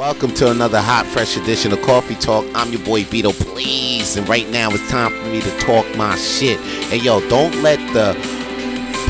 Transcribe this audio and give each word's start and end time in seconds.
Welcome 0.00 0.32
to 0.36 0.50
another 0.50 0.80
hot, 0.80 1.04
fresh 1.04 1.36
edition 1.36 1.74
of 1.74 1.82
Coffee 1.82 2.14
Talk. 2.14 2.46
I'm 2.54 2.72
your 2.72 2.82
boy 2.86 3.04
Vito 3.04 3.32
Blaze. 3.32 4.16
And 4.16 4.26
right 4.30 4.48
now 4.48 4.70
it's 4.70 4.90
time 4.90 5.12
for 5.12 5.28
me 5.28 5.42
to 5.42 5.58
talk 5.58 5.84
my 5.94 6.16
shit. 6.16 6.58
And 6.90 7.02
yo, 7.02 7.20
don't 7.28 7.54
let 7.56 7.76
the 7.92 8.14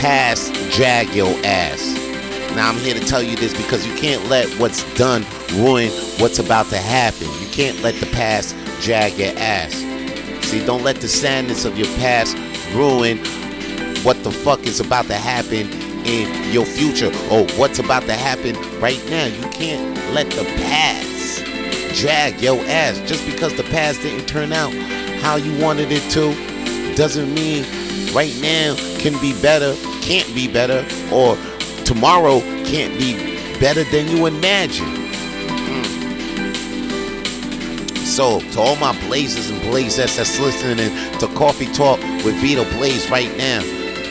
past 0.00 0.52
drag 0.72 1.14
your 1.14 1.32
ass. 1.44 1.94
Now, 2.56 2.68
I'm 2.68 2.76
here 2.78 2.94
to 2.94 3.06
tell 3.06 3.22
you 3.22 3.36
this 3.36 3.56
because 3.56 3.86
you 3.86 3.94
can't 3.94 4.28
let 4.28 4.48
what's 4.58 4.82
done 4.94 5.24
ruin 5.52 5.90
what's 6.18 6.40
about 6.40 6.66
to 6.70 6.78
happen. 6.78 7.28
You 7.40 7.48
can't 7.52 7.80
let 7.82 7.94
the 8.00 8.06
past 8.06 8.56
drag 8.80 9.16
your 9.16 9.32
ass. 9.38 9.72
See, 10.48 10.66
don't 10.66 10.82
let 10.82 10.96
the 10.96 11.06
sadness 11.06 11.64
of 11.64 11.78
your 11.78 11.86
past 11.98 12.36
ruin 12.74 13.18
what 14.02 14.24
the 14.24 14.32
fuck 14.32 14.66
is 14.66 14.80
about 14.80 15.06
to 15.06 15.14
happen 15.14 15.70
in 16.06 16.52
your 16.52 16.64
future 16.64 17.12
or 17.30 17.46
what's 17.56 17.78
about 17.78 18.02
to 18.04 18.14
happen 18.14 18.54
right 18.80 19.02
now. 19.08 19.26
You 19.26 19.48
can't 19.50 19.96
let 20.14 20.30
the 20.30 20.44
past 20.56 21.44
drag 22.00 22.40
your 22.40 22.60
ass. 22.66 22.98
Just 23.08 23.26
because 23.26 23.56
the 23.56 23.64
past 23.64 24.02
didn't 24.02 24.26
turn 24.26 24.52
out 24.52 24.72
how 25.20 25.36
you 25.36 25.62
wanted 25.62 25.88
it 25.90 26.02
to 26.12 26.34
doesn't 26.94 27.32
mean 27.34 27.64
right 28.14 28.34
now 28.40 28.74
can 28.98 29.20
be 29.20 29.40
better, 29.40 29.74
can't 30.02 30.32
be 30.34 30.48
better, 30.48 30.86
or 31.12 31.36
tomorrow 31.84 32.40
can't 32.64 32.98
be 32.98 33.14
better 33.58 33.84
than 33.84 34.08
you 34.08 34.26
imagine. 34.26 34.86
Mm. 35.66 35.86
So, 37.96 38.40
to 38.40 38.60
all 38.60 38.76
my 38.76 38.98
blazers 39.06 39.50
and 39.50 39.60
blazers 39.62 40.16
that's 40.16 40.38
listening 40.40 40.90
to 41.18 41.26
Coffee 41.36 41.72
Talk 41.72 42.00
with 42.24 42.34
Vito 42.36 42.64
Blaze 42.76 43.08
right 43.10 43.34
now, 43.36 43.60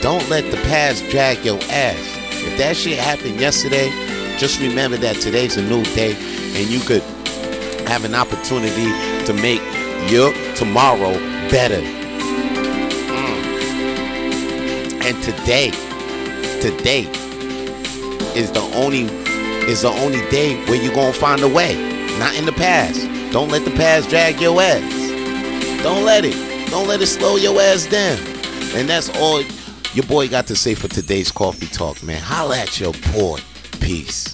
don't 0.02 0.28
let 0.30 0.50
the 0.50 0.58
past 0.68 1.08
drag 1.10 1.44
your 1.44 1.60
ass. 1.70 1.98
If 2.32 2.58
that 2.58 2.78
shit 2.78 2.98
happened 2.98 3.40
yesterday, 3.40 3.90
just 4.38 4.60
remember 4.62 4.96
that 4.98 5.18
today's 5.18 5.58
a 5.58 5.62
new 5.62 5.84
day 5.96 6.16
and 6.56 6.70
you 6.70 6.80
could 6.80 7.04
have 7.90 8.06
an 8.06 8.16
opportunity 8.16 8.94
to 9.26 9.34
make 9.34 9.62
your 10.10 10.32
tomorrow 10.56 11.12
better. 11.52 11.82
Mm. 13.12 13.44
And 15.04 15.24
today, 15.24 15.72
today 16.62 17.08
is 18.40 18.52
the 18.52 18.62
only 18.76 19.04
is 19.70 19.82
the 19.82 19.90
only 19.90 20.22
day 20.30 20.56
where 20.66 20.82
you're 20.82 20.96
gonna 20.96 21.12
find 21.12 21.42
a 21.42 21.48
way. 21.48 21.76
Not 22.18 22.36
in 22.36 22.46
the 22.46 22.54
past. 22.54 23.02
Don't 23.32 23.50
let 23.50 23.66
the 23.66 23.72
past 23.72 24.10
drag 24.10 24.40
your 24.40 24.62
ass. 24.62 24.82
Don't 25.84 26.06
let 26.06 26.24
it. 26.26 26.36
Don't 26.70 26.88
let 26.88 27.02
it 27.02 27.08
slow 27.08 27.36
your 27.36 27.60
ass 27.60 27.86
down. 27.86 28.18
And 28.76 28.88
that's 28.88 29.10
all 29.18 29.44
your 29.94 30.06
boy 30.06 30.28
got 30.28 30.48
to 30.48 30.56
say 30.56 30.76
for 30.76 30.88
today's 30.88 31.32
coffee 31.32 31.68
talk, 31.68 32.02
man. 32.04 32.22
Holla 32.22 32.58
at 32.58 32.80
your 32.80 32.94
boy. 33.14 33.40
Peace. 33.80 34.34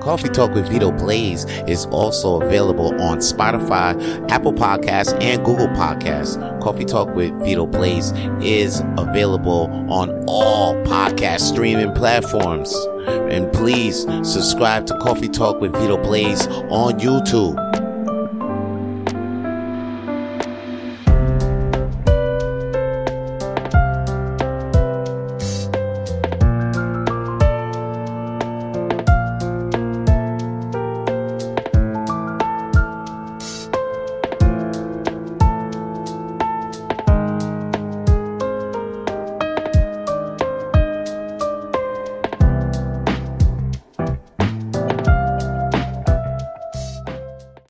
Coffee 0.00 0.28
Talk 0.28 0.52
with 0.52 0.68
Vito 0.68 0.90
Blaze 0.92 1.44
is 1.66 1.86
also 1.86 2.40
available 2.40 2.98
on 3.00 3.18
Spotify, 3.18 4.30
Apple 4.30 4.52
Podcasts, 4.52 5.20
and 5.22 5.44
Google 5.44 5.66
Podcasts. 5.68 6.38
Coffee 6.62 6.84
Talk 6.84 7.14
with 7.14 7.32
Vito 7.42 7.66
Blaze 7.66 8.12
is 8.40 8.80
available 8.96 9.66
on 9.92 10.24
all 10.28 10.74
podcast 10.84 11.40
streaming 11.40 11.92
platforms. 11.94 12.74
And 13.06 13.52
please 13.52 14.02
subscribe 14.22 14.86
to 14.86 14.96
Coffee 14.98 15.28
Talk 15.28 15.60
with 15.60 15.72
Vito 15.72 15.96
Blaze 15.96 16.46
on 16.46 16.98
YouTube. 17.00 17.56